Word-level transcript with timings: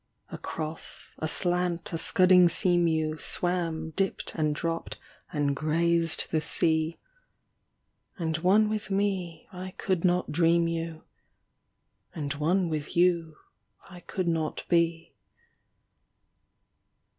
Across, 0.31 1.13
aslant, 1.21 1.93
a 1.93 1.97
scudding 1.99 2.49
sea 2.49 2.75
mew 2.75 3.19
Swam, 3.19 3.91
dipped, 3.91 4.33
and 4.33 4.55
dropped, 4.55 4.97
and 5.31 5.55
grazed 5.55 6.31
the 6.31 6.41
sea: 6.41 6.97
And 8.17 8.39
one 8.39 8.67
with 8.67 8.89
me 8.89 9.47
I 9.53 9.75
could 9.77 10.03
not 10.03 10.31
dream 10.31 10.67
you; 10.67 11.03
And 12.15 12.33
one 12.33 12.67
with 12.67 12.97
you 12.97 13.35
I 13.91 13.99
could 13.99 14.27
not 14.27 14.63
be. 14.67 15.13